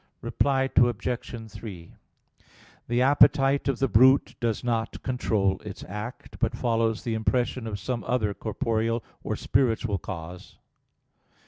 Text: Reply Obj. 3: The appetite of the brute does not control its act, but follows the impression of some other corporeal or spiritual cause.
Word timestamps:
Reply 0.21 0.67
Obj. 0.75 1.51
3: 1.51 1.93
The 2.87 3.01
appetite 3.03 3.67
of 3.67 3.77
the 3.77 3.87
brute 3.87 4.33
does 4.39 4.63
not 4.63 5.03
control 5.03 5.61
its 5.63 5.83
act, 5.87 6.39
but 6.39 6.57
follows 6.57 7.03
the 7.03 7.13
impression 7.13 7.67
of 7.67 7.77
some 7.79 8.03
other 8.05 8.33
corporeal 8.33 9.03
or 9.23 9.35
spiritual 9.35 9.99
cause. 9.99 10.57